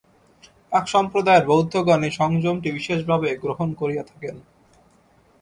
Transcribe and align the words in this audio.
এক 0.71 0.85
সম্প্রদায়ের 0.87 1.47
বৌদ্ধগণ 1.47 1.99
এই 2.03 2.13
সংযমটি 2.19 2.69
বিশেষভাবে 2.71 3.29
গ্রহণ 3.43 3.69
করিয়া 3.73 4.03
থাকেন। 4.03 4.35